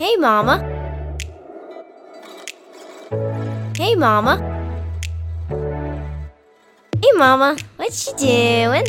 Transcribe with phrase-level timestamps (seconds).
[0.00, 0.56] Hey, Mama.
[3.76, 4.38] Hey, Mama.
[7.02, 7.58] Hey, Mama.
[7.76, 8.86] What you doing?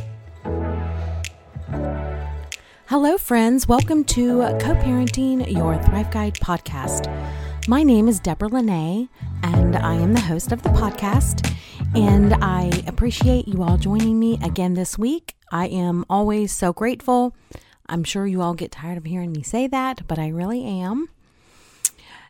[2.85, 3.67] Hello, friends.
[3.67, 7.09] Welcome to Co Parenting Your Thrive Guide podcast.
[7.67, 9.09] My name is Deborah Linay,
[9.43, 11.53] and I am the host of the podcast.
[11.93, 15.35] And I appreciate you all joining me again this week.
[15.51, 17.35] I am always so grateful
[17.91, 21.09] I'm sure you all get tired of hearing me say that, but I really am.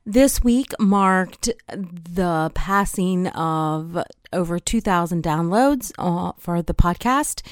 [0.05, 7.45] This week marked the passing of over 2,000 downloads uh, for the podcast.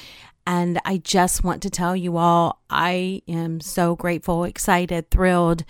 [0.44, 5.64] And I just want to tell you all, I am so grateful, excited, thrilled,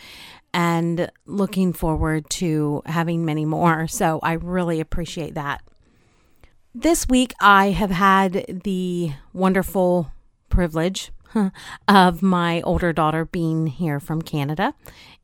[0.54, 3.86] and looking forward to having many more.
[3.86, 5.62] So I really appreciate that.
[6.74, 10.12] This week, I have had the wonderful
[10.48, 11.10] privilege
[11.88, 14.74] of my older daughter being here from Canada.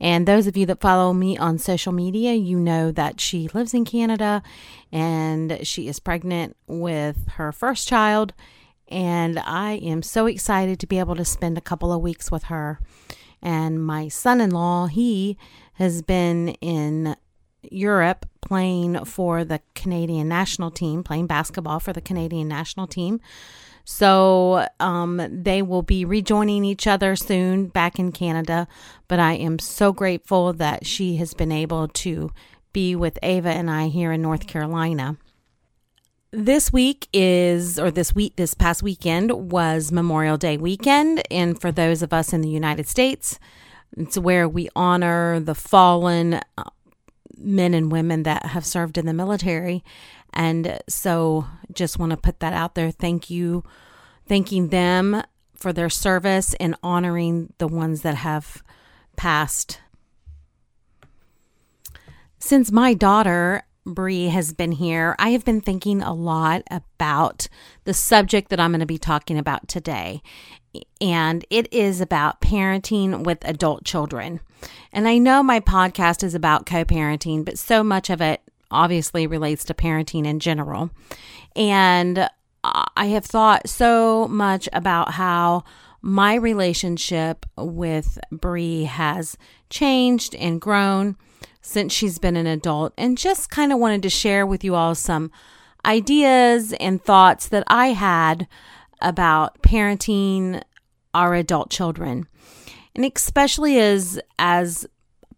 [0.00, 3.74] And those of you that follow me on social media, you know that she lives
[3.74, 4.42] in Canada
[4.92, 8.34] and she is pregnant with her first child.
[8.88, 12.44] And I am so excited to be able to spend a couple of weeks with
[12.44, 12.78] her.
[13.42, 15.36] And my son in law, he
[15.74, 17.16] has been in
[17.70, 23.20] Europe playing for the Canadian national team, playing basketball for the Canadian national team.
[23.88, 28.66] So um, they will be rejoining each other soon back in Canada.
[29.06, 32.32] But I am so grateful that she has been able to
[32.72, 35.18] be with Ava and I here in North Carolina.
[36.32, 41.22] This week is, or this week, this past weekend was Memorial Day weekend.
[41.30, 43.38] And for those of us in the United States,
[43.96, 46.64] it's where we honor the fallen uh,
[47.36, 49.84] men and women that have served in the military.
[50.32, 52.90] And so just want to put that out there.
[52.90, 53.64] Thank you,
[54.26, 55.22] thanking them
[55.54, 58.62] for their service and honoring the ones that have
[59.16, 59.80] passed.
[62.38, 67.48] Since my daughter Bree has been here, I have been thinking a lot about
[67.84, 70.22] the subject that I'm going to be talking about today.
[71.00, 74.40] And it is about parenting with adult children.
[74.92, 78.40] And I know my podcast is about co parenting, but so much of it
[78.70, 80.90] obviously relates to parenting in general.
[81.54, 82.28] And
[82.64, 85.64] I have thought so much about how
[86.02, 89.36] my relationship with Bree has
[89.70, 91.16] changed and grown
[91.62, 94.94] since she's been an adult, and just kind of wanted to share with you all
[94.94, 95.32] some
[95.84, 98.46] ideas and thoughts that I had
[99.00, 100.62] about parenting
[101.12, 102.28] our adult children.
[102.96, 104.86] And especially as as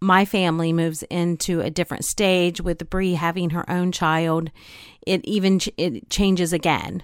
[0.01, 4.51] my family moves into a different stage with Bree having her own child,
[5.05, 7.03] it even it changes again.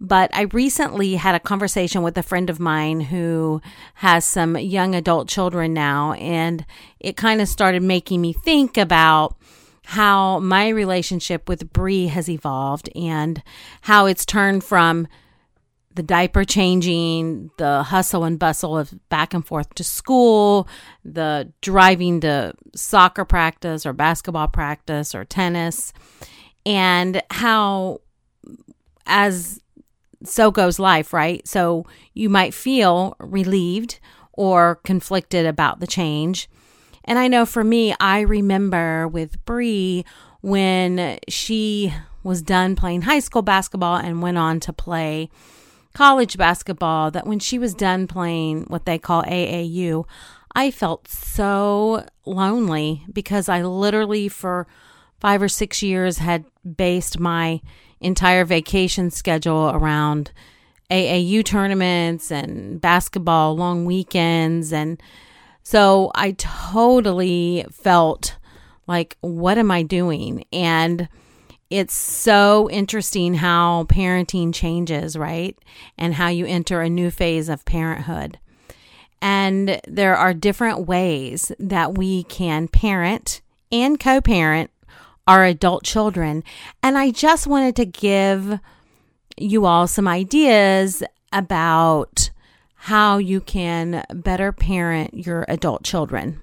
[0.00, 3.60] But I recently had a conversation with a friend of mine who
[3.96, 6.64] has some young adult children now, and
[6.98, 9.36] it kind of started making me think about
[9.84, 13.42] how my relationship with Bree has evolved and
[13.82, 15.06] how it's turned from
[15.94, 20.68] the diaper changing, the hustle and bustle of back and forth to school,
[21.04, 25.92] the driving to soccer practice or basketball practice or tennis,
[26.64, 28.00] and how,
[29.06, 29.60] as
[30.24, 31.46] so goes life, right?
[31.46, 33.98] So you might feel relieved
[34.32, 36.48] or conflicted about the change.
[37.04, 40.04] And I know for me, I remember with Bree
[40.40, 41.92] when she
[42.22, 45.28] was done playing high school basketball and went on to play
[45.92, 50.06] college basketball that when she was done playing what they call AAU,
[50.54, 54.66] I felt so lonely because I literally for
[55.20, 56.44] five or six years had
[56.76, 57.60] based my
[58.00, 60.32] entire vacation schedule around
[60.90, 64.72] AAU tournaments and basketball long weekends.
[64.72, 65.00] And
[65.62, 68.36] so I totally felt
[68.86, 70.44] like, what am I doing?
[70.52, 71.08] And
[71.72, 75.58] it's so interesting how parenting changes, right?
[75.96, 78.38] And how you enter a new phase of parenthood.
[79.22, 83.40] And there are different ways that we can parent
[83.70, 84.70] and co parent
[85.26, 86.44] our adult children.
[86.82, 88.58] And I just wanted to give
[89.38, 91.02] you all some ideas
[91.32, 92.30] about
[92.74, 96.42] how you can better parent your adult children.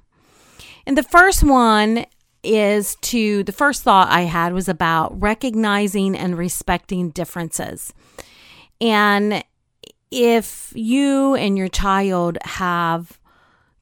[0.87, 2.07] And the first one
[2.43, 7.93] is to the first thought I had was about recognizing and respecting differences.
[8.79, 9.43] And
[10.11, 13.19] if you and your child have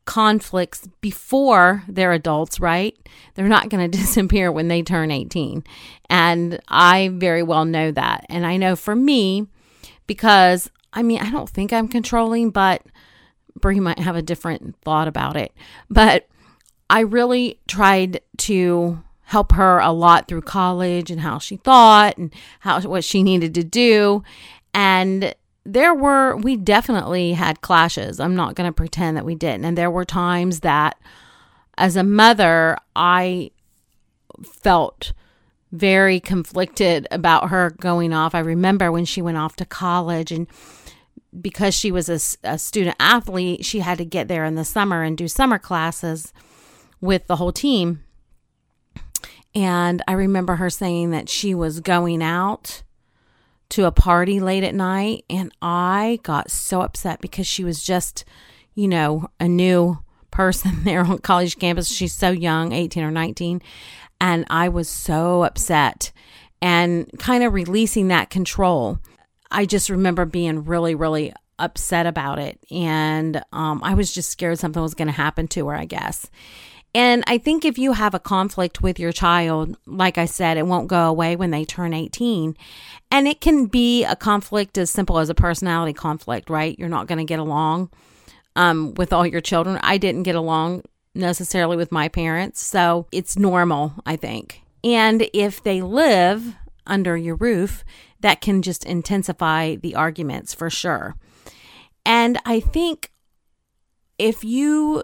[0.05, 2.97] conflicts before they're adults, right?
[3.35, 5.63] They're not going to disappear when they turn 18.
[6.09, 8.25] And I very well know that.
[8.29, 9.47] And I know for me,
[10.07, 12.81] because I mean, I don't think I'm controlling, but
[13.59, 15.51] Bree might have a different thought about it.
[15.89, 16.27] But
[16.89, 22.33] I really tried to help her a lot through college and how she thought and
[22.61, 24.23] how what she needed to do.
[24.73, 25.35] And
[25.65, 28.21] there were we definitely had clashes.
[28.21, 29.65] I'm not going to pretend that we didn't.
[29.65, 30.97] And there were times that
[31.77, 33.51] as a mother, I
[34.43, 35.11] felt
[35.73, 38.33] very conflicted about her going off.
[38.33, 40.47] I remember when she went off to college and
[41.39, 45.03] because she was a, a, student athlete, she had to get there in the summer
[45.03, 46.33] and do summer classes
[47.01, 48.03] with the whole team.
[49.55, 52.83] And I remember her saying that she was going out
[53.69, 55.25] to a party late at night.
[55.29, 58.23] And I got so upset because she was just,
[58.75, 59.97] you know, a new
[60.31, 61.87] person there on college campus.
[61.87, 63.61] She's so young, 18 or 19.
[64.19, 66.11] And I was so upset
[66.61, 68.99] and kind of releasing that control.
[69.51, 72.59] I just remember being really, really upset about it.
[72.71, 76.29] And um, I was just scared something was going to happen to her, I guess.
[76.97, 80.65] And I think if you have a conflict with your child, like I said, it
[80.65, 82.57] won't go away when they turn 18.
[83.11, 86.75] And it can be a conflict as simple as a personality conflict, right?
[86.79, 87.91] You're not going to get along
[88.55, 89.79] um, with all your children.
[89.83, 92.65] I didn't get along necessarily with my parents.
[92.65, 94.63] So it's normal, I think.
[94.83, 96.55] And if they live
[96.87, 97.85] under your roof,
[98.21, 101.15] that can just intensify the arguments for sure.
[102.03, 103.11] And I think
[104.17, 105.03] if you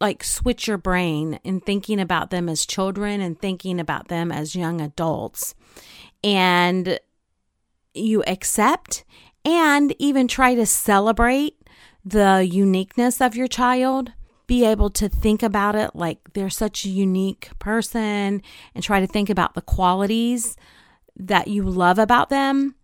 [0.00, 4.56] like switch your brain in thinking about them as children and thinking about them as
[4.56, 5.54] young adults.
[6.22, 6.98] And
[7.94, 9.04] you accept
[9.44, 11.56] and even try to celebrate
[12.04, 14.12] the uniqueness of your child.
[14.46, 18.42] Be able to think about it like they're such a unique person
[18.74, 20.56] and try to think about the qualities
[21.16, 22.74] that you love about them.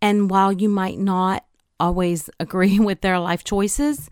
[0.00, 1.44] And while you might not
[1.78, 4.08] always agree with their life choices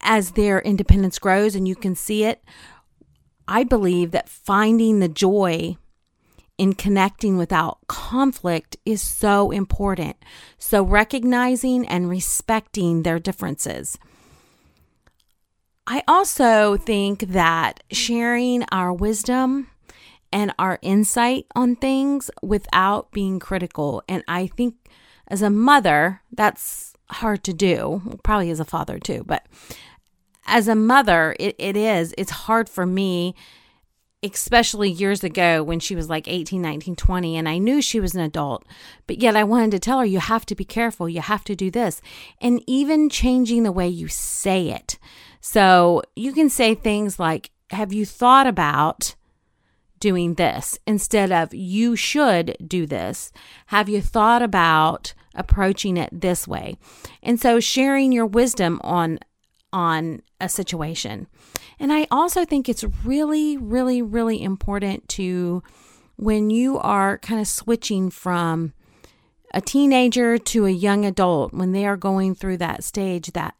[0.00, 2.42] as their independence grows and you can see it,
[3.48, 5.76] I believe that finding the joy
[6.58, 10.16] in connecting without conflict is so important.
[10.58, 13.98] So, recognizing and respecting their differences.
[15.86, 19.68] I also think that sharing our wisdom
[20.32, 24.02] and our insight on things without being critical.
[24.08, 24.74] And I think
[25.28, 28.18] as a mother, that's hard to do.
[28.22, 29.46] Probably as a father too, but
[30.46, 32.14] as a mother, it, it is.
[32.16, 33.34] It's hard for me,
[34.22, 38.14] especially years ago when she was like 18, 19, 20, and I knew she was
[38.14, 38.64] an adult,
[39.06, 41.56] but yet I wanted to tell her, you have to be careful, you have to
[41.56, 42.00] do this.
[42.40, 44.98] And even changing the way you say it.
[45.40, 49.14] So you can say things like, Have you thought about
[49.98, 53.32] doing this instead of you should do this?
[53.66, 56.76] Have you thought about approaching it this way?
[57.22, 59.18] And so sharing your wisdom on
[59.72, 61.26] on a situation.
[61.78, 65.62] And I also think it's really really really important to
[66.16, 68.72] when you are kind of switching from
[69.52, 73.54] a teenager to a young adult when they are going through that stage that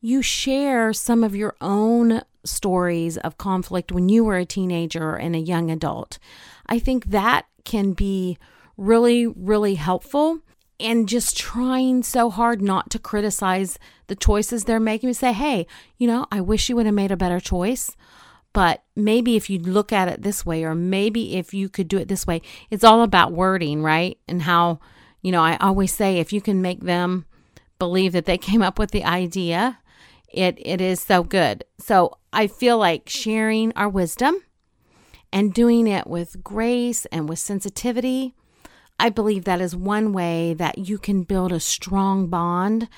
[0.00, 5.34] you share some of your own stories of conflict when you were a teenager and
[5.34, 6.18] a young adult.
[6.66, 8.38] I think that can be
[8.76, 10.40] really, really helpful.
[10.80, 15.12] And just trying so hard not to criticize the choices they're making.
[15.14, 15.66] Say, hey,
[15.96, 17.96] you know, I wish you would have made a better choice.
[18.52, 21.98] But maybe if you look at it this way, or maybe if you could do
[21.98, 24.18] it this way, it's all about wording, right?
[24.26, 24.80] And how,
[25.22, 27.26] you know, I always say if you can make them
[27.78, 29.78] believe that they came up with the idea,
[30.32, 31.64] it it is so good.
[31.78, 34.36] So I feel like sharing our wisdom
[35.32, 38.34] and doing it with grace and with sensitivity.
[38.98, 42.88] I believe that is one way that you can build a strong bond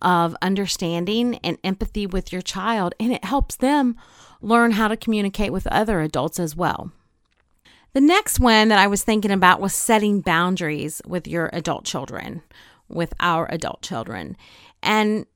[0.00, 3.96] of understanding and empathy with your child, and it helps them
[4.40, 6.92] learn how to communicate with other adults as well.
[7.94, 12.42] The next one that I was thinking about was setting boundaries with your adult children,
[12.88, 14.36] with our adult children.
[14.82, 15.26] And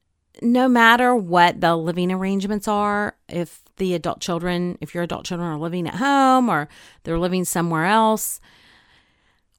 [0.42, 5.48] no matter what the living arrangements are, if the adult children, if your adult children
[5.48, 6.68] are living at home or
[7.04, 8.40] they're living somewhere else,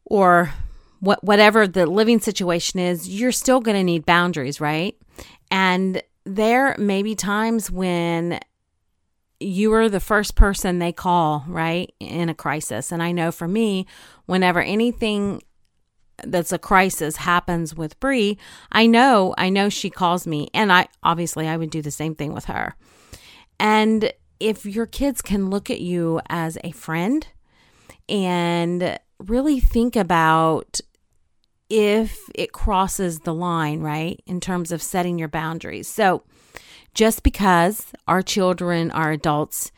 [0.10, 0.54] or
[1.00, 4.98] what whatever the living situation is, you're still going to need boundaries, right?
[5.50, 8.40] And there may be times when
[9.40, 12.92] you are the first person they call, right, in a crisis.
[12.92, 13.86] And I know for me,
[14.26, 15.42] whenever anything
[16.26, 18.38] that's a crisis happens with Bree,
[18.72, 22.16] I know, I know she calls me and I obviously I would do the same
[22.16, 22.76] thing with her.
[23.58, 27.26] And if your kids can look at you as a friend
[28.10, 30.80] and really think about
[31.70, 35.88] if it crosses the line, right, in terms of setting your boundaries.
[35.88, 36.24] So,
[36.96, 39.72] just because our children are adults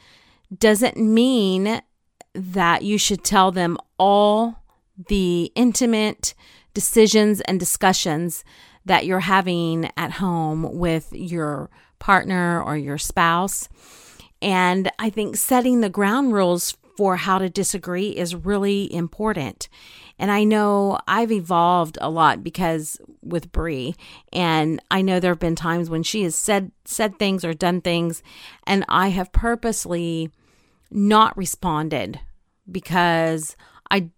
[0.57, 1.81] doesn't mean
[2.33, 4.55] that you should tell them all
[5.09, 6.33] the intimate
[6.73, 8.43] decisions and discussions
[8.85, 11.69] that you're having at home with your
[11.99, 13.67] partner or your spouse.
[14.41, 19.67] And I think setting the ground rules for how to disagree is really important.
[20.19, 23.95] And I know I've evolved a lot because with Bree,
[24.31, 27.81] and I know there have been times when she has said said things or done
[27.81, 28.21] things,
[28.67, 30.29] and I have purposely
[30.91, 32.19] not responded
[32.71, 33.55] because
[33.89, 34.11] I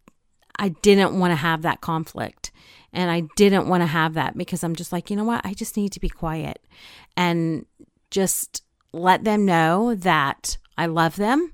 [0.60, 2.52] I didn't want to have that conflict.
[2.92, 5.46] And I didn't want to have that because I'm just like, you know what?
[5.46, 6.60] I just need to be quiet
[7.16, 7.66] and
[8.12, 8.62] just
[8.92, 11.54] let them know that I love them,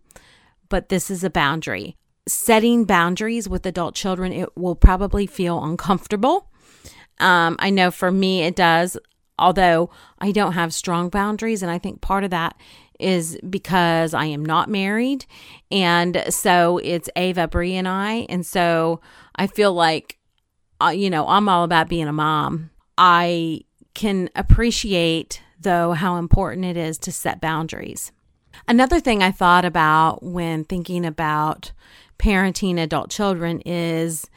[0.69, 1.95] but this is a boundary.
[2.27, 6.49] Setting boundaries with adult children, it will probably feel uncomfortable.
[7.19, 8.97] Um, I know for me it does,
[9.38, 11.63] although I don't have strong boundaries.
[11.63, 12.55] And I think part of that
[12.99, 15.25] is because I am not married.
[15.71, 18.25] And so it's Ava, Bree, and I.
[18.29, 19.01] And so
[19.35, 20.17] I feel like,
[20.81, 22.69] uh, you know, I'm all about being a mom.
[22.97, 23.61] I
[23.93, 28.11] can appreciate, though, how important it is to set boundaries.
[28.69, 31.71] Another thing I thought about when thinking about
[32.19, 34.29] parenting adult children is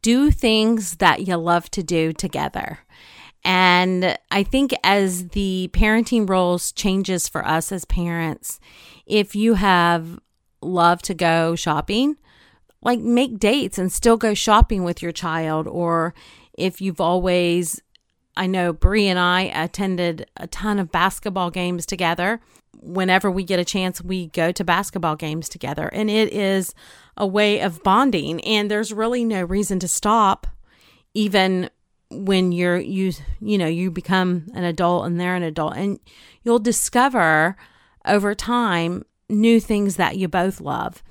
[0.00, 2.78] do things that you love to do together.
[3.44, 8.60] And I think as the parenting roles changes for us as parents,
[9.04, 10.20] if you have
[10.62, 12.16] love to go shopping,
[12.80, 16.14] like make dates and still go shopping with your child or
[16.54, 17.82] if you've always
[18.38, 22.40] I know Bree and I attended a ton of basketball games together.
[22.80, 26.74] Whenever we get a chance, we go to basketball games together, and it is
[27.16, 28.40] a way of bonding.
[28.42, 30.46] And there's really no reason to stop,
[31.14, 31.70] even
[32.10, 35.76] when you're you you know you become an adult and they're an adult.
[35.76, 35.98] And
[36.42, 37.56] you'll discover
[38.04, 41.02] over time new things that you both love.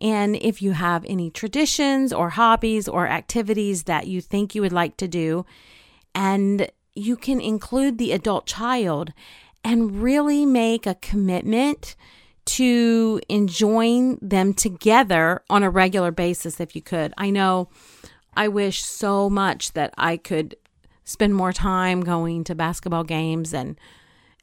[0.00, 4.72] And if you have any traditions or hobbies or activities that you think you would
[4.72, 5.44] like to do
[6.14, 9.12] and you can include the adult child
[9.64, 11.96] and really make a commitment
[12.46, 17.68] to enjoying them together on a regular basis if you could i know
[18.34, 20.56] I wish so much that I could
[21.04, 23.78] spend more time going to basketball games and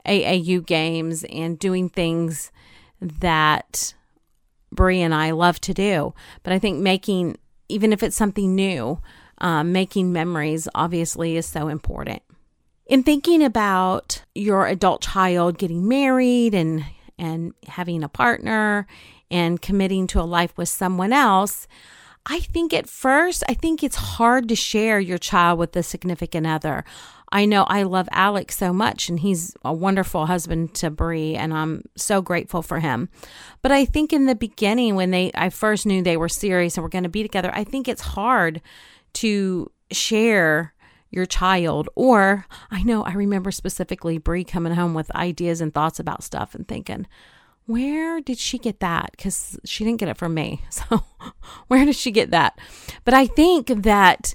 [0.06, 2.52] AAU games and doing things
[3.02, 3.94] that
[4.72, 6.14] Bree and I love to do.
[6.44, 7.38] But I think making,
[7.70, 9.02] even if it's something new,
[9.40, 12.22] um, making memories obviously is so important.
[12.88, 16.86] In thinking about your adult child getting married and
[17.20, 18.88] and having a partner
[19.30, 21.68] and committing to a life with someone else,
[22.28, 26.46] I think at first, I think it's hard to share your child with a significant
[26.46, 26.86] other.
[27.32, 31.54] I know I love Alex so much, and he's a wonderful husband to Bree, and
[31.54, 33.10] I'm so grateful for him.
[33.62, 36.84] But I think in the beginning, when they I first knew they were serious and
[36.84, 38.62] were going to be together, I think it's hard
[39.16, 40.74] to share
[41.10, 41.90] your child.
[41.96, 46.56] Or I know I remember specifically Bree coming home with ideas and thoughts about stuff
[46.56, 47.08] and thinking,
[47.68, 49.12] where did she get that?
[49.12, 50.62] Because she didn't get it from me.
[50.72, 51.04] So,
[51.68, 52.60] where did she get that?
[53.04, 54.34] But I think that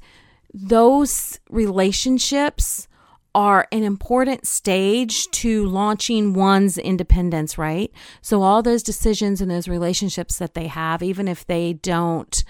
[0.53, 2.89] those relationships
[3.35, 7.91] are an important stage to launching one's independence, right?
[8.21, 12.45] So, all those decisions and those relationships that they have, even if they don't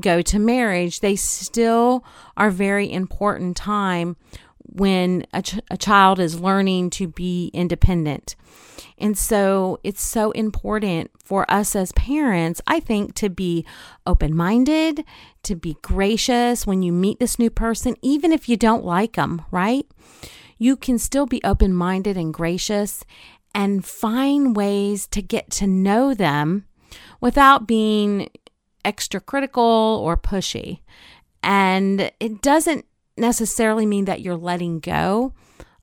[0.00, 2.04] go to marriage, they still
[2.36, 4.16] are very important time
[4.60, 8.36] when a, ch- a child is learning to be independent.
[8.98, 13.64] And so it's so important for us as parents, I think, to be
[14.06, 15.04] open minded,
[15.44, 19.42] to be gracious when you meet this new person, even if you don't like them,
[19.50, 19.86] right?
[20.58, 23.04] You can still be open minded and gracious
[23.54, 26.66] and find ways to get to know them
[27.20, 28.28] without being
[28.88, 30.80] extra critical or pushy.
[31.42, 32.86] And it doesn't
[33.18, 35.34] necessarily mean that you're letting go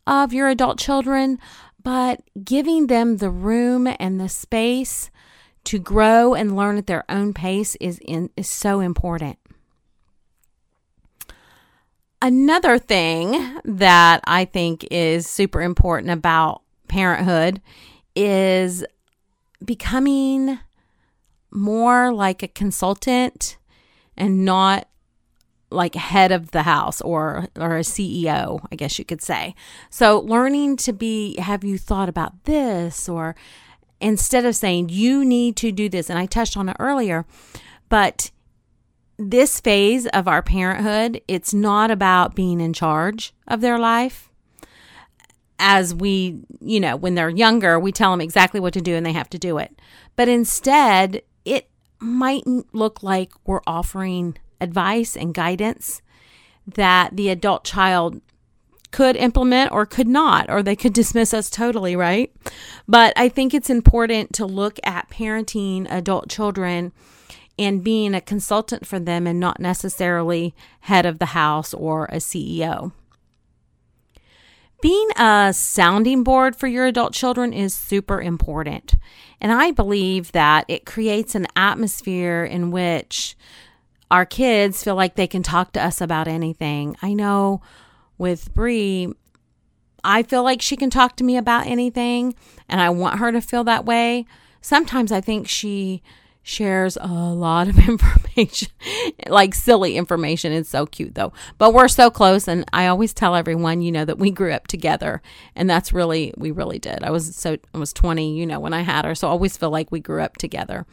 [0.08, 1.38] of your adult children,
[1.84, 5.12] but giving them the room and the space
[5.66, 9.38] to grow and learn at their own pace is in, is so important.
[12.22, 17.62] Another thing that I think is super important about parenthood
[18.16, 18.84] is
[19.64, 20.60] becoming
[21.56, 23.58] more like a consultant
[24.18, 24.88] and not
[25.72, 29.56] like head of the house or or a CEO, I guess you could say.
[29.90, 33.36] So learning to be have you thought about this or
[34.00, 37.26] instead of saying you need to do this and I touched on it earlier,
[37.90, 38.32] but
[39.18, 44.30] this phase of our parenthood, it's not about being in charge of their life.
[45.58, 49.06] as we, you know, when they're younger, we tell them exactly what to do and
[49.06, 49.80] they have to do it.
[50.16, 56.02] But instead, it mightn't look like we're offering advice and guidance
[56.68, 58.22] that the adult child
[58.92, 62.34] could implement or could not, or they could dismiss us totally, right?
[62.88, 66.94] But I think it's important to look at parenting adult children
[67.60, 72.18] and being a consultant for them and not necessarily head of the house or a
[72.18, 72.92] CEO.
[74.82, 78.96] Being a sounding board for your adult children is super important.
[79.42, 83.36] And I believe that it creates an atmosphere in which
[84.12, 86.96] our kids feel like they can talk to us about anything.
[87.02, 87.62] I know
[88.18, 89.12] with Bree,
[90.04, 92.36] I feel like she can talk to me about anything,
[92.70, 94.26] and I want her to feel that way.
[94.62, 96.04] Sometimes I think she
[96.46, 98.70] shares a lot of information,
[99.28, 100.54] like silly information.
[100.54, 101.34] It's so cute though.
[101.58, 104.68] But we're so close and I always tell everyone, you know, that we grew up
[104.68, 105.24] together.
[105.56, 107.04] And that's really we really did.
[107.04, 109.16] I was so I was 20, you know, when I had her.
[109.16, 110.86] So I always feel like we grew up together.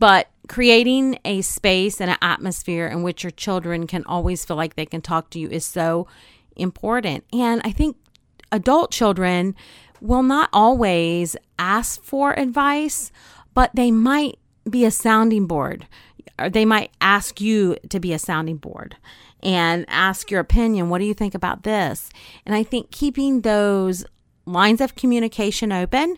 [0.00, 4.74] But creating a space and an atmosphere in which your children can always feel like
[4.74, 6.08] they can talk to you is so
[6.56, 7.22] important.
[7.32, 7.96] And I think
[8.50, 9.54] adult children
[10.00, 13.12] will not always ask for advice,
[13.54, 15.86] but they might be a sounding board.
[16.38, 18.96] Or they might ask you to be a sounding board
[19.42, 20.88] and ask your opinion.
[20.88, 22.10] What do you think about this?
[22.46, 24.04] And I think keeping those
[24.46, 26.16] lines of communication open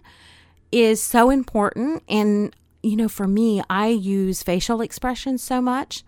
[0.70, 2.02] is so important.
[2.08, 6.04] And, you know, for me, I use facial expressions so much.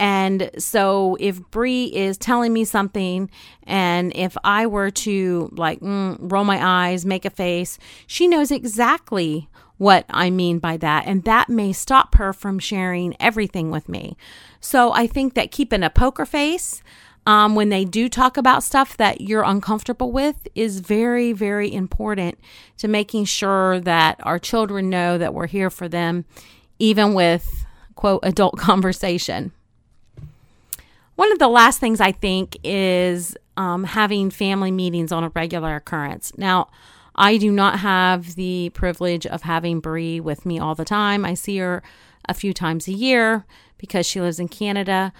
[0.00, 3.30] And so if Bree is telling me something,
[3.64, 8.50] and if I were to like mm, roll my eyes, make a face, she knows
[8.50, 9.49] exactly
[9.80, 11.06] what I mean by that.
[11.06, 14.14] And that may stop her from sharing everything with me.
[14.60, 16.82] So I think that keeping a poker face
[17.24, 22.38] um, when they do talk about stuff that you're uncomfortable with is very, very important
[22.76, 26.26] to making sure that our children know that we're here for them,
[26.78, 29.50] even with quote adult conversation.
[31.14, 35.76] One of the last things I think is um, having family meetings on a regular
[35.76, 36.32] occurrence.
[36.36, 36.68] Now,
[37.20, 41.26] I do not have the privilege of having Bree with me all the time.
[41.26, 41.82] I see her
[42.26, 43.44] a few times a year
[43.76, 45.12] because she lives in Canada.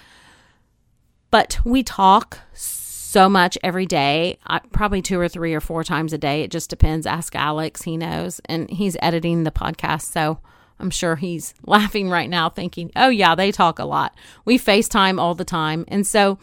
[1.31, 6.15] But we talk so much every day, uh, probably two or three or four times
[6.15, 6.41] a day.
[6.41, 7.07] It just depends.
[7.07, 8.41] Ask Alex, he knows.
[8.47, 10.11] And he's editing the podcast.
[10.11, 10.39] So
[10.79, 14.15] I'm sure he's laughing right now, thinking, oh, yeah, they talk a lot.
[14.47, 15.85] We FaceTime all the time.
[15.89, 16.39] And so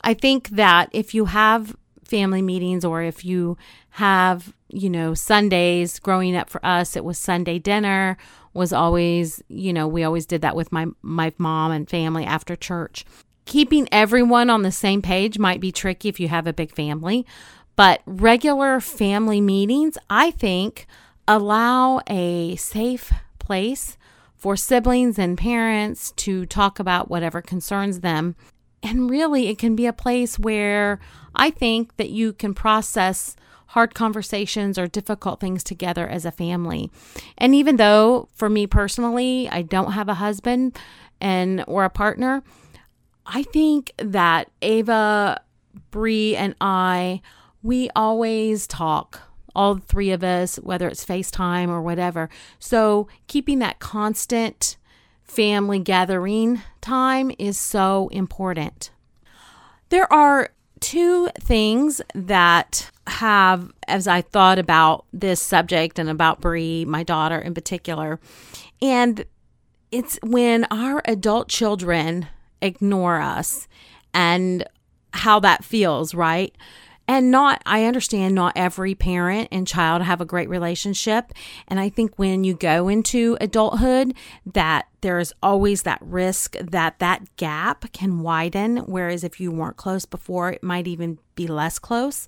[0.00, 3.56] I think that if you have family meetings or if you
[3.96, 8.18] have, you know, Sundays growing up for us, it was Sunday dinner
[8.52, 12.54] was always, you know, we always did that with my my mom and family after
[12.56, 13.06] church.
[13.46, 17.24] Keeping everyone on the same page might be tricky if you have a big family,
[17.74, 20.86] but regular family meetings, I think,
[21.26, 23.96] allow a safe place
[24.34, 28.36] for siblings and parents to talk about whatever concerns them.
[28.82, 31.00] And really, it can be a place where
[31.34, 33.36] I think that you can process
[33.76, 36.90] hard conversations or difficult things together as a family.
[37.36, 40.78] And even though for me personally, I don't have a husband
[41.20, 42.42] and or a partner,
[43.26, 45.42] I think that Ava,
[45.90, 47.20] Bree, and I,
[47.62, 49.20] we always talk
[49.54, 52.30] all three of us, whether it's FaceTime or whatever.
[52.58, 54.78] So keeping that constant
[55.22, 58.88] family gathering time is so important.
[59.90, 60.48] There are
[60.86, 67.40] two things that have, as I thought about this subject and about Bree, my daughter
[67.40, 68.20] in particular,
[68.80, 69.24] and
[69.90, 72.28] it's when our adult children
[72.62, 73.66] ignore us
[74.14, 74.64] and
[75.12, 76.54] how that feels, right?
[77.08, 81.32] And not, I understand not every parent and child have a great relationship.
[81.68, 84.14] And I think when you go into adulthood,
[84.52, 88.78] that there's always that risk that that gap can widen.
[88.78, 92.26] Whereas if you weren't close before, it might even be less close.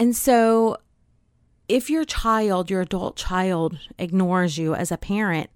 [0.00, 0.78] And so,
[1.68, 5.48] if your child, your adult child, ignores you as a parent,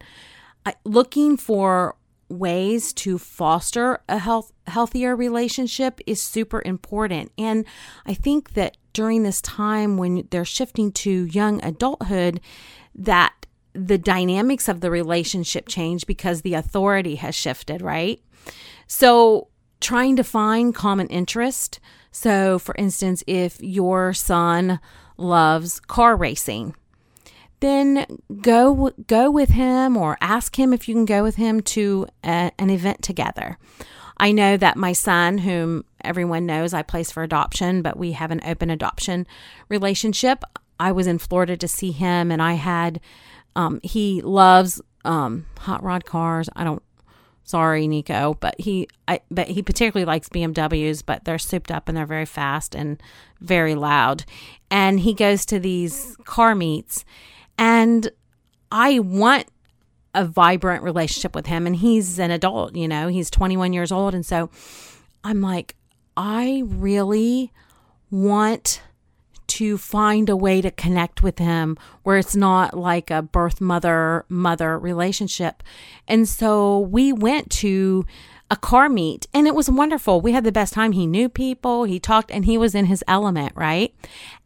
[0.85, 1.97] looking for
[2.29, 7.33] ways to foster a health, healthier relationship is super important.
[7.39, 7.65] And
[8.05, 12.41] I think that during this time when they're shifting to young adulthood,
[12.95, 18.21] that the dynamics of the relationship change because the authority has shifted, right?
[18.87, 19.49] So,
[19.81, 21.79] trying to find common interest
[22.17, 24.81] so, for instance, if your son
[25.19, 26.75] loves car racing,
[27.61, 28.07] then
[28.43, 32.53] go go with him or ask him if you can go with him to a,
[32.59, 33.59] an event together.
[34.19, 38.31] I know that my son, whom everyone knows I place for adoption, but we have
[38.31, 39.27] an open adoption
[39.69, 40.43] relationship.
[40.81, 43.01] I was in Florida to see him, and I had,
[43.55, 46.49] um, he loves um, hot rod cars.
[46.57, 46.83] I don't,
[47.45, 51.97] sorry, Nico, but he, I, but he particularly likes BMWs, but they're souped up and
[51.97, 53.03] they're very fast and
[53.41, 54.25] very loud.
[54.71, 57.05] And he goes to these car meets,
[57.59, 58.11] and
[58.71, 59.47] I want
[60.15, 64.15] a vibrant relationship with him and he's an adult, you know, he's 21 years old.
[64.15, 64.51] And so
[65.23, 65.77] I'm like,
[66.17, 67.53] I really
[68.11, 68.81] want
[69.49, 74.25] to find a way to connect with him where it's not like a birth mother
[74.29, 75.63] mother relationship.
[76.09, 78.05] And so we went to
[78.51, 80.21] a car meet and it was wonderful.
[80.21, 80.93] We had the best time.
[80.93, 83.95] He knew people, he talked, and he was in his element, right?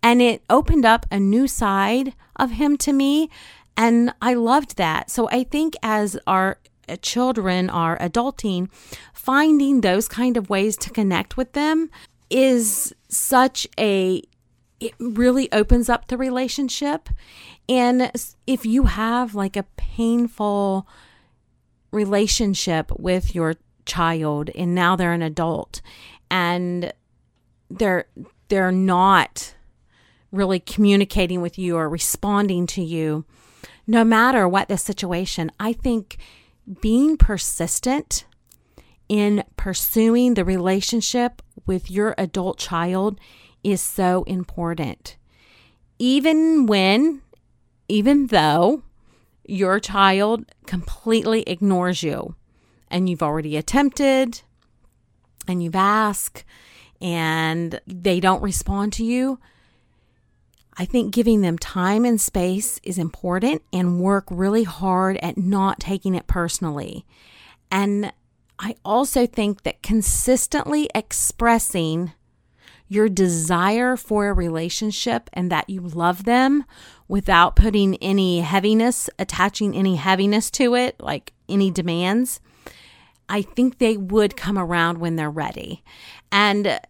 [0.02, 3.28] And it opened up a new side of him to me
[3.76, 5.10] and I loved that.
[5.10, 6.58] So I think as our
[6.88, 8.68] uh, children are adulting,
[9.12, 11.90] finding those kind of ways to connect with them
[12.28, 14.22] is such a
[14.80, 17.10] it really opens up the relationship.
[17.68, 18.10] And
[18.46, 20.86] if you have like a painful
[21.90, 23.56] relationship with your
[23.90, 25.82] child and now they're an adult
[26.30, 26.92] and
[27.70, 28.06] they're
[28.48, 29.54] they're not
[30.32, 33.24] really communicating with you or responding to you,
[33.86, 36.18] no matter what the situation, I think
[36.80, 38.24] being persistent
[39.08, 43.18] in pursuing the relationship with your adult child
[43.64, 45.16] is so important.
[45.98, 47.22] Even when,
[47.88, 48.82] even though
[49.44, 52.36] your child completely ignores you
[52.90, 54.42] and you've already attempted
[55.46, 56.44] and you've asked
[57.00, 59.38] and they don't respond to you,
[60.76, 65.80] I think giving them time and space is important and work really hard at not
[65.80, 67.04] taking it personally.
[67.70, 68.12] And
[68.58, 72.12] I also think that consistently expressing
[72.88, 76.64] your desire for a relationship and that you love them
[77.08, 82.40] without putting any heaviness, attaching any heaviness to it, like any demands,
[83.30, 85.84] I think they would come around when they're ready.
[86.32, 86.80] And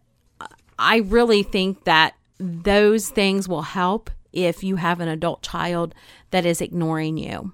[0.79, 5.93] I really think that those things will help if you have an adult child
[6.31, 7.53] that is ignoring you.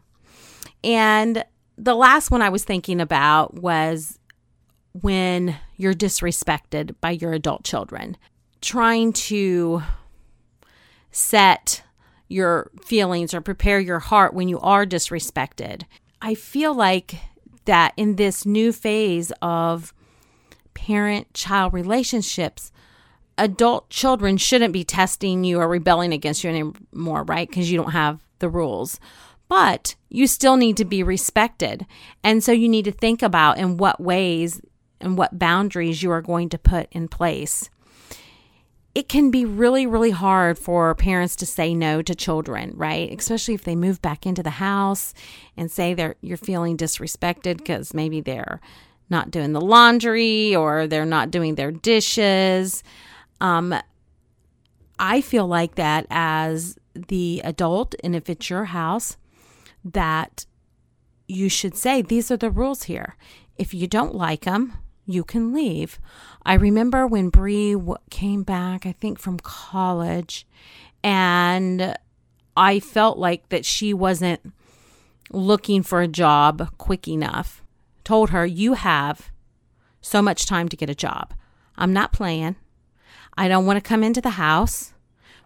[0.83, 1.43] And
[1.77, 4.19] the last one I was thinking about was
[4.93, 8.15] when you're disrespected by your adult children,
[8.61, 9.83] trying to
[11.11, 11.83] set
[12.29, 15.83] your feelings or prepare your heart when you are disrespected.
[16.21, 17.15] I feel like
[17.67, 19.93] that in this new phase of
[20.73, 22.71] parent child relationships,
[23.37, 27.47] adult children shouldn't be testing you or rebelling against you anymore, right?
[27.47, 28.99] Because you don't have the rules.
[29.47, 31.85] But you still need to be respected.
[32.23, 34.61] And so you need to think about in what ways
[34.99, 37.69] and what boundaries you are going to put in place.
[38.97, 43.15] It can be really, really hard for parents to say no to children, right?
[43.15, 45.13] Especially if they move back into the house
[45.55, 48.59] and say they're you're feeling disrespected because maybe they're
[49.07, 52.81] not doing the laundry or they're not doing their dishes.
[53.39, 53.75] Um,
[54.97, 59.15] I feel like that as the adult, and if it's your house,
[59.85, 60.47] that
[61.27, 63.15] you should say, These are the rules here.
[63.59, 64.73] If you don't like them,
[65.07, 65.99] you can leave.
[66.45, 70.45] I remember when Bree w- came back, I think from college,
[71.03, 71.95] and
[72.55, 74.53] I felt like that she wasn't
[75.31, 77.63] looking for a job quick enough.
[78.03, 79.31] Told her, You have
[80.01, 81.33] so much time to get a job.
[81.77, 82.55] I'm not playing.
[83.37, 84.93] I don't want to come into the house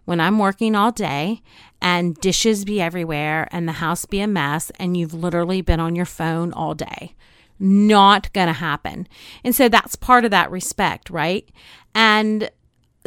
[0.04, 1.42] when I'm working all day
[1.80, 5.94] and dishes be everywhere and the house be a mess and you've literally been on
[5.94, 7.14] your phone all day.
[7.62, 9.06] Not going to happen.
[9.44, 11.48] And so that's part of that respect, right?
[11.94, 12.50] And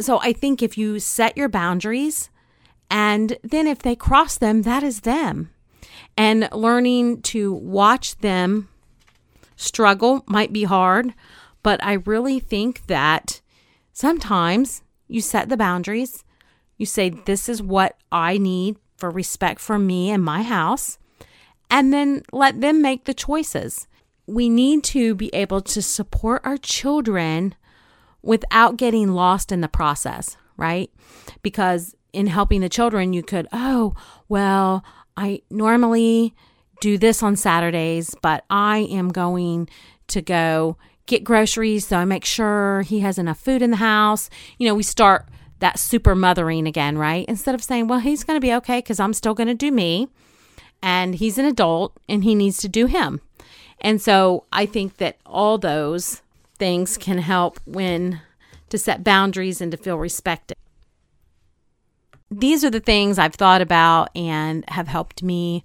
[0.00, 2.30] so I think if you set your boundaries
[2.90, 5.50] and then if they cross them, that is them.
[6.16, 8.68] And learning to watch them
[9.56, 11.14] struggle might be hard,
[11.62, 13.40] but I really think that
[13.96, 16.22] Sometimes you set the boundaries.
[16.76, 20.98] You say, This is what I need for respect for me and my house.
[21.70, 23.88] And then let them make the choices.
[24.26, 27.54] We need to be able to support our children
[28.22, 30.90] without getting lost in the process, right?
[31.42, 33.94] Because in helping the children, you could, oh,
[34.28, 34.84] well,
[35.16, 36.34] I normally
[36.80, 39.68] do this on Saturdays, but I am going
[40.08, 41.86] to go get groceries.
[41.86, 44.28] So I make sure he has enough food in the house.
[44.58, 45.28] You know, we start
[45.60, 47.24] that super mothering again, right?
[47.28, 49.70] Instead of saying, well, he's going to be okay because I'm still going to do
[49.72, 50.08] me
[50.82, 53.20] and he's an adult and he needs to do him.
[53.80, 56.22] And so I think that all those
[56.58, 58.20] things can help when
[58.68, 60.56] to set boundaries and to feel respected.
[62.30, 65.64] These are the things I've thought about and have helped me.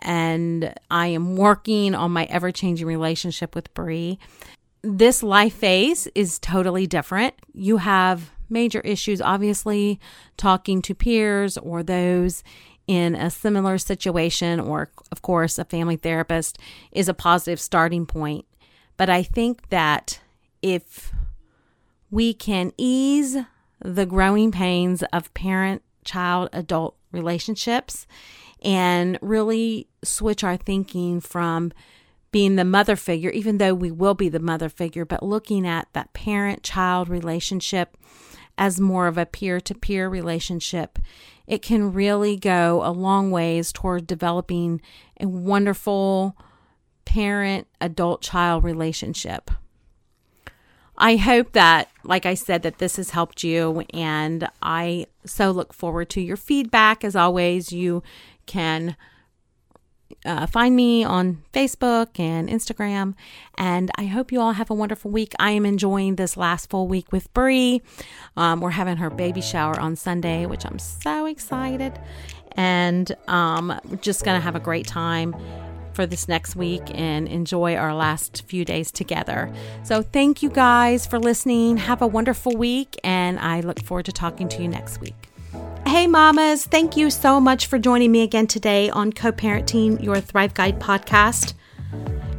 [0.00, 4.18] And I am working on my ever changing relationship with Bree.
[4.82, 7.34] This life phase is totally different.
[7.54, 9.98] You have major issues, obviously,
[10.36, 12.44] talking to peers or those
[12.86, 16.58] in a similar situation, or of course, a family therapist
[16.92, 18.44] is a positive starting point.
[18.96, 20.20] But I think that
[20.62, 21.12] if
[22.10, 23.36] we can ease
[23.80, 28.06] the growing pains of parent child adult relationships
[28.62, 31.72] and really switch our thinking from
[32.30, 35.88] being the mother figure, even though we will be the mother figure, but looking at
[35.92, 37.96] that parent child relationship
[38.58, 40.98] as more of a peer to peer relationship,
[41.46, 44.80] it can really go a long ways toward developing
[45.20, 46.36] a wonderful
[47.04, 49.50] parent adult child relationship.
[50.98, 53.84] I hope that, like I said, that this has helped you.
[53.92, 57.04] And I so look forward to your feedback.
[57.04, 58.02] As always, you
[58.46, 58.96] can
[60.24, 63.14] uh, find me on Facebook and Instagram.
[63.56, 65.34] And I hope you all have a wonderful week.
[65.38, 67.82] I am enjoying this last full week with Bree.
[68.36, 71.98] Um, we're having her baby shower on Sunday, which I'm so excited.
[72.52, 75.34] And um, we're just going to have a great time
[75.92, 79.52] for this next week and enjoy our last few days together.
[79.82, 81.78] So, thank you guys for listening.
[81.78, 85.35] Have a wonderful week, and I look forward to talking to you next week.
[85.86, 90.20] Hey, mamas, thank you so much for joining me again today on Co Parenting Your
[90.20, 91.54] Thrive Guide podcast.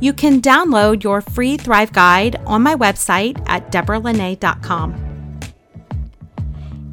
[0.02, 5.06] You can download your free Thrive Guide on my website at deborahlinay.com.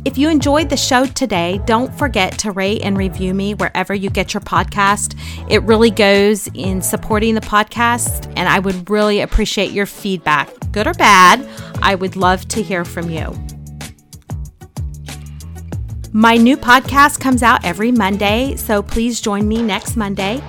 [0.05, 4.09] If you enjoyed the show today, don't forget to rate and review me wherever you
[4.09, 5.19] get your podcast.
[5.51, 10.87] It really goes in supporting the podcast, and I would really appreciate your feedback, good
[10.87, 11.45] or bad.
[11.83, 13.37] I would love to hear from you.
[16.17, 20.41] My new podcast comes out every Monday, so please join me next Monday.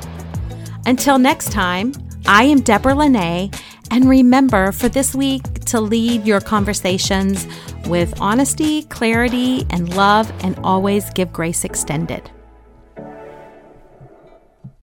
[0.85, 1.91] Until next time,
[2.27, 3.49] I am Deborah Linay,
[3.89, 7.47] and remember for this week to lead your conversations
[7.87, 12.29] with honesty, clarity, and love, and always give grace extended.